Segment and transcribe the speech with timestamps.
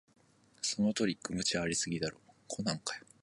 [0.63, 2.17] そのトリック、無茶ありすぎだろ